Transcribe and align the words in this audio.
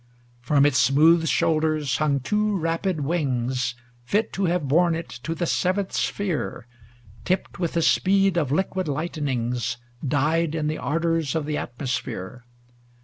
XXXVII 0.39 0.47
From 0.47 0.65
its 0.65 0.77
smooth 0.79 1.27
shoulders 1.27 1.97
hung 1.97 2.21
two 2.21 2.57
rapid 2.57 3.01
wings, 3.01 3.75
Fit 4.03 4.33
to 4.33 4.45
have 4.45 4.67
borne 4.67 4.95
it 4.95 5.09
to 5.21 5.35
the 5.35 5.45
seventh 5.45 5.93
sphere, 5.93 6.65
Tipped 7.23 7.59
with 7.59 7.73
the 7.73 7.83
speed 7.83 8.35
of 8.35 8.51
liquid 8.51 8.87
lightnings. 8.87 9.77
Dyed 10.03 10.55
in 10.55 10.65
the 10.65 10.79
ardors 10.79 11.35
of 11.35 11.45
the 11.45 11.57
atmosphere. 11.57 12.43